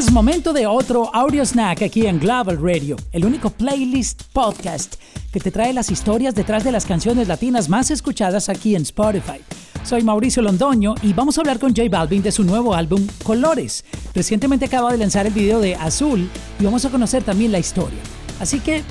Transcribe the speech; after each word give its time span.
Es 0.00 0.10
momento 0.10 0.54
de 0.54 0.66
otro 0.66 1.10
audio 1.12 1.44
snack 1.44 1.82
aquí 1.82 2.06
en 2.06 2.18
Global 2.18 2.58
Radio, 2.58 2.96
el 3.12 3.26
único 3.26 3.50
playlist 3.50 4.22
podcast 4.32 4.94
que 5.30 5.40
te 5.40 5.50
trae 5.50 5.74
las 5.74 5.90
historias 5.90 6.34
detrás 6.34 6.64
de 6.64 6.72
las 6.72 6.86
canciones 6.86 7.28
latinas 7.28 7.68
más 7.68 7.90
escuchadas 7.90 8.48
aquí 8.48 8.74
en 8.74 8.80
Spotify. 8.80 9.44
Soy 9.84 10.02
Mauricio 10.02 10.40
Londoño 10.40 10.94
y 11.02 11.12
vamos 11.12 11.36
a 11.36 11.42
hablar 11.42 11.58
con 11.58 11.76
J 11.76 11.90
Balvin 11.90 12.22
de 12.22 12.32
su 12.32 12.44
nuevo 12.44 12.74
álbum 12.74 13.06
Colores. 13.22 13.84
Recientemente 14.14 14.64
acaba 14.64 14.90
de 14.90 14.96
lanzar 14.96 15.26
el 15.26 15.34
video 15.34 15.60
de 15.60 15.74
Azul 15.74 16.30
y 16.58 16.64
vamos 16.64 16.82
a 16.86 16.90
conocer 16.90 17.22
también 17.22 17.52
la 17.52 17.58
historia. 17.58 18.00
Así 18.40 18.60
que, 18.60 18.82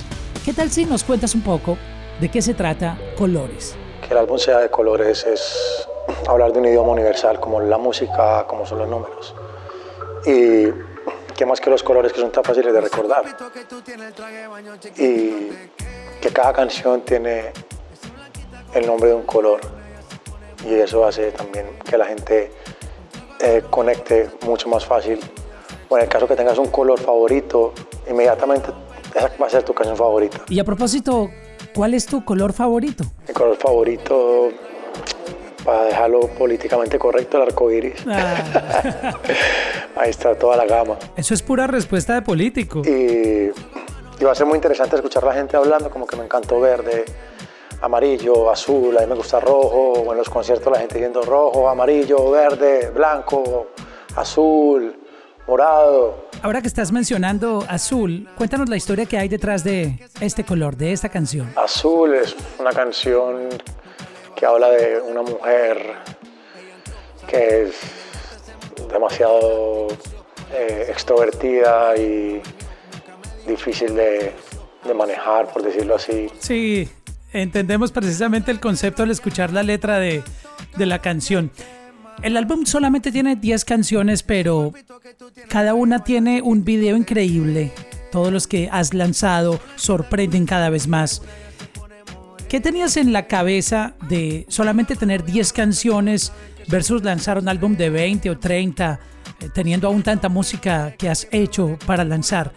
¿qué 0.44 0.52
tal 0.52 0.70
si 0.70 0.84
nos 0.84 1.02
cuentas 1.02 1.34
un 1.34 1.40
poco 1.40 1.76
de 2.20 2.30
qué 2.30 2.40
se 2.40 2.54
trata 2.54 2.96
Colores? 3.18 3.74
Que 4.06 4.14
el 4.14 4.18
álbum 4.18 4.38
sea 4.38 4.58
de 4.58 4.70
colores 4.70 5.26
es 5.26 5.88
hablar 6.28 6.52
de 6.52 6.60
un 6.60 6.66
idioma 6.66 6.92
universal 6.92 7.40
como 7.40 7.60
la 7.60 7.78
música, 7.78 8.46
como 8.46 8.64
son 8.64 8.78
los 8.78 8.88
números. 8.88 9.34
Y 10.24 10.89
qué 11.40 11.46
más 11.46 11.58
que 11.58 11.70
los 11.70 11.82
colores 11.82 12.12
que 12.12 12.20
son 12.20 12.30
tan 12.30 12.44
fáciles 12.44 12.70
de 12.70 12.82
recordar. 12.82 13.24
Y 14.98 15.48
que 16.20 16.30
cada 16.34 16.52
canción 16.52 17.00
tiene 17.00 17.50
el 18.74 18.86
nombre 18.86 19.08
de 19.08 19.14
un 19.14 19.22
color. 19.22 19.58
Y 20.68 20.74
eso 20.74 21.02
hace 21.06 21.32
también 21.32 21.78
que 21.88 21.96
la 21.96 22.04
gente 22.04 22.52
eh, 23.40 23.62
conecte 23.70 24.28
mucho 24.44 24.68
más 24.68 24.84
fácil. 24.84 25.18
O 25.88 25.96
en 25.96 26.02
el 26.02 26.10
caso 26.10 26.28
que 26.28 26.36
tengas 26.36 26.58
un 26.58 26.68
color 26.68 27.00
favorito, 27.00 27.72
inmediatamente 28.06 28.70
esa 29.14 29.30
va 29.40 29.46
a 29.46 29.50
ser 29.50 29.62
tu 29.62 29.72
canción 29.72 29.96
favorita. 29.96 30.42
Y 30.50 30.60
a 30.60 30.64
propósito, 30.64 31.30
¿cuál 31.74 31.94
es 31.94 32.04
tu 32.04 32.22
color 32.22 32.52
favorito? 32.52 33.04
Mi 33.26 33.32
color 33.32 33.56
favorito, 33.56 34.50
para 35.70 35.84
dejarlo 35.84 36.26
políticamente 36.36 36.98
correcto, 36.98 37.36
el 37.36 37.44
arco 37.44 37.70
iris. 37.70 38.04
Ah. 38.08 39.14
Ahí 39.96 40.10
está 40.10 40.34
toda 40.34 40.56
la 40.56 40.66
gama. 40.66 40.98
Eso 41.16 41.32
es 41.32 41.42
pura 41.42 41.68
respuesta 41.68 42.14
de 42.14 42.22
político. 42.22 42.82
Y, 42.84 43.52
y, 44.18 44.24
va 44.24 44.32
a 44.32 44.34
ser 44.34 44.46
muy 44.46 44.56
interesante 44.56 44.96
escuchar 44.96 45.22
a 45.22 45.28
la 45.28 45.34
gente 45.34 45.56
hablando, 45.56 45.88
como 45.88 46.08
que 46.08 46.16
me 46.16 46.24
encantó 46.24 46.58
verde, 46.58 47.04
amarillo, 47.82 48.50
azul, 48.50 48.98
a 48.98 49.02
mí 49.02 49.06
me 49.06 49.14
gusta 49.14 49.38
rojo, 49.38 49.92
o 49.92 50.10
en 50.10 50.18
los 50.18 50.28
conciertos 50.28 50.72
la 50.72 50.80
gente 50.80 50.96
diciendo 50.96 51.22
rojo, 51.22 51.68
amarillo, 51.68 52.32
verde, 52.32 52.90
blanco, 52.90 53.68
azul, 54.16 54.92
morado. 55.46 56.30
Ahora 56.42 56.62
que 56.62 56.66
estás 56.66 56.90
mencionando 56.90 57.64
azul, 57.68 58.28
cuéntanos 58.36 58.68
la 58.68 58.76
historia 58.76 59.06
que 59.06 59.18
hay 59.18 59.28
detrás 59.28 59.62
de 59.62 60.04
este 60.20 60.42
color, 60.42 60.76
de 60.76 60.90
esta 60.90 61.10
canción. 61.10 61.52
Azul 61.54 62.14
es 62.14 62.34
una 62.58 62.72
canción 62.72 63.50
que 64.40 64.46
habla 64.46 64.70
de 64.70 65.02
una 65.02 65.20
mujer 65.20 65.96
que 67.28 67.64
es 67.64 67.74
demasiado 68.90 69.88
eh, 70.50 70.86
extrovertida 70.88 71.94
y 71.98 72.40
difícil 73.46 73.94
de, 73.94 74.32
manejar, 74.96 75.52
por 75.52 75.62
decirlo 75.62 75.94
así. 75.94 76.28
Sí, 76.40 76.88
entendemos 77.32 77.92
precisamente 77.92 78.50
el 78.50 78.58
concepto 78.60 79.02
al 79.02 79.10
escuchar 79.10 79.52
la 79.52 79.62
letra 79.62 79.98
de, 79.98 80.22
de 80.76 80.86
la 80.86 81.00
canción. 81.00 81.52
El 82.22 82.36
álbum 82.36 82.64
solamente 82.64 83.12
tiene 83.12 83.36
10 83.36 83.64
canciones, 83.66 84.22
pero 84.22 84.72
cada 85.48 85.74
una 85.74 86.02
tiene 86.02 86.40
un 86.42 86.64
video 86.64 86.96
increíble. 86.96 87.72
Todos 88.10 88.32
los 88.32 88.46
que 88.48 88.68
has 88.72 88.94
lanzado 88.94 89.60
sorprenden 89.76 90.46
cada 90.46 90.70
vez 90.70 90.88
más. 90.88 91.22
¿Qué 92.50 92.58
tenías 92.58 92.96
en 92.96 93.12
la 93.12 93.28
cabeza 93.28 93.94
de 94.08 94.44
solamente 94.48 94.96
tener 94.96 95.22
10 95.22 95.52
canciones 95.52 96.32
versus 96.66 97.04
lanzar 97.04 97.38
un 97.38 97.48
álbum 97.48 97.76
de 97.76 97.90
20 97.90 98.28
o 98.28 98.40
30, 98.40 98.98
eh, 99.38 99.48
teniendo 99.54 99.86
aún 99.86 100.02
tanta 100.02 100.28
música 100.28 100.92
que 100.98 101.08
has 101.08 101.28
hecho 101.30 101.78
para 101.86 102.02
lanzar? 102.02 102.50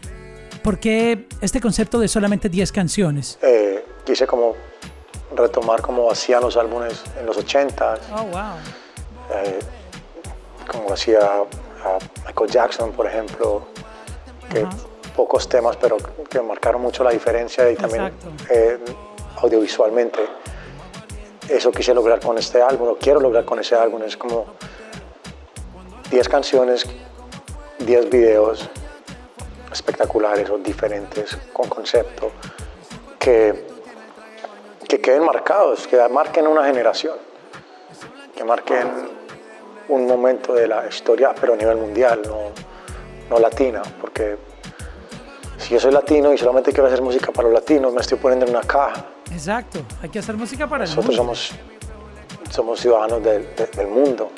¿Por 0.64 0.80
qué 0.80 1.28
este 1.42 1.62
concepto 1.62 2.00
de 2.00 2.08
solamente 2.08 2.50
10 2.50 2.72
canciones? 2.72 3.38
Eh, 3.44 3.86
quise 4.04 4.26
como 4.26 4.56
retomar 5.36 5.84
como 5.84 6.10
hacían 6.10 6.42
los 6.42 6.58
álbumes 6.58 7.04
en 7.20 7.28
los 7.28 7.38
80. 7.38 8.00
Oh, 8.16 8.24
wow. 8.24 8.32
Eh, 9.36 9.60
como 10.72 10.92
hacía 10.92 11.20
Michael 12.26 12.50
Jackson, 12.50 12.92
por 12.94 13.06
ejemplo, 13.06 13.68
que 14.50 14.66
pocos 15.16 15.48
temas, 15.48 15.78
pero 15.78 15.98
que 16.28 16.42
marcaron 16.42 16.82
mucho 16.82 17.04
la 17.04 17.12
diferencia 17.12 17.70
y 17.70 17.76
también 17.76 18.12
audiovisualmente. 19.44 20.20
Eso 21.50 21.72
quise 21.72 21.94
lograr 21.94 22.20
con 22.20 22.38
este 22.38 22.62
álbum, 22.62 22.88
lo 22.88 22.98
quiero 22.98 23.20
lograr 23.20 23.46
con 23.46 23.60
ese 23.60 23.76
álbum. 23.76 24.02
Es 24.04 24.18
como 24.18 24.46
10 26.10 26.30
canciones, 26.30 26.86
10 27.80 28.10
videos 28.10 28.70
espectaculares 29.72 30.50
o 30.50 30.58
diferentes, 30.58 31.38
con 31.52 31.68
concepto, 31.68 32.32
que, 33.20 33.66
que 34.88 35.02
queden 35.02 35.26
marcados, 35.26 35.88
que 35.88 35.98
marquen 36.10 36.48
una 36.48 36.64
generación, 36.64 37.18
que 38.36 38.44
marquen 38.44 38.88
un 39.90 40.08
momento 40.08 40.54
de 40.54 40.68
la 40.68 40.88
historia, 40.88 41.34
pero 41.40 41.54
a 41.54 41.58
nivel 41.58 41.78
mundial, 41.78 42.22
no, 42.26 42.52
no 43.30 43.40
latina, 43.40 43.82
porque 44.00 44.38
si 45.58 45.74
yo 45.74 45.80
soy 45.80 45.92
latino 45.92 46.34
y 46.34 46.38
solamente 46.38 46.72
quiero 46.72 46.88
hacer 46.88 47.02
música 47.02 47.32
para 47.32 47.48
los 47.48 47.54
latinos, 47.54 47.94
me 47.94 48.02
estoy 48.02 48.18
poniendo 48.18 48.46
en 48.46 48.52
una 48.52 48.62
caja. 48.62 49.06
Exacto, 49.34 49.84
hay 50.02 50.10
que 50.10 50.20
hacer 50.20 50.38
música 50.38 50.68
para 50.68 50.86
nosotros 50.86 51.10
el 51.10 51.18
mundo. 51.18 51.36
Somos, 51.36 51.60
somos 52.52 52.80
ciudadanos 52.80 53.24
del 53.24 53.88
mundo, 53.88 54.32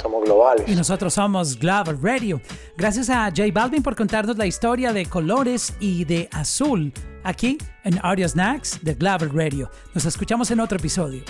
somos 0.00 0.24
globales. 0.24 0.68
Y 0.68 0.74
nosotros 0.74 1.14
somos 1.14 1.58
Global 1.58 1.98
Radio. 2.02 2.40
Gracias 2.76 3.08
a 3.08 3.26
J 3.26 3.44
Balvin 3.52 3.82
por 3.82 3.94
contarnos 3.94 4.36
la 4.36 4.46
historia 4.46 4.92
de 4.92 5.06
colores 5.06 5.74
y 5.80 6.04
de 6.04 6.28
azul 6.32 6.92
aquí 7.22 7.58
en 7.84 7.98
Audio 8.02 8.28
Snacks 8.28 8.82
de 8.82 8.94
Global 8.94 9.30
Radio. 9.32 9.70
Nos 9.94 10.04
escuchamos 10.04 10.50
en 10.50 10.60
otro 10.60 10.78
episodio. 10.78 11.22